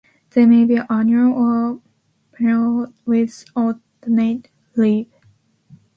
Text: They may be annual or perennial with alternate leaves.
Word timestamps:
They 0.31 0.47
may 0.47 0.65
be 0.65 0.79
annual 0.89 1.31
or 1.33 1.79
perennial 2.31 2.91
with 3.05 3.45
alternate 3.55 4.49
leaves. 4.75 5.11